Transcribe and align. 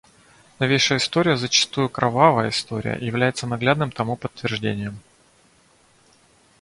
Новейшая 0.57 0.97
история, 0.97 1.37
зачастую 1.37 1.87
кровавая 1.87 2.49
история, 2.49 2.97
является 2.99 3.45
наглядным 3.45 3.91
тому 3.91 4.15
подтверждением. 4.15 4.97